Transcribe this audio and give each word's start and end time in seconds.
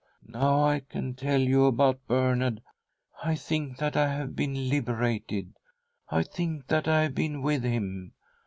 "Now 0.25 0.63
I 0.65 0.79
can 0.79 1.13
tell 1.13 1.39
you 1.39 1.65
about 1.65 2.07
Bernard. 2.07 2.63
I 3.23 3.35
think 3.35 3.77
that 3.77 3.95
I 3.95 4.11
have 4.11 4.35
been 4.35 4.67
liberated— 4.67 5.53
I 6.09 6.23
think 6.23 6.65
that 6.69 6.87
I 6.87 7.03
have 7.03 7.13
been 7.13 7.43
with 7.43 7.61
him. 7.63 8.13